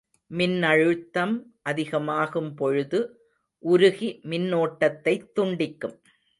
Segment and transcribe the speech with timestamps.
[0.31, 1.43] மின்னழுத்தம்
[1.61, 2.99] அதிகமாகும் பொழுது
[3.59, 5.97] உருகி மின்னோட்டத்தைத் துண்டிக்கும்.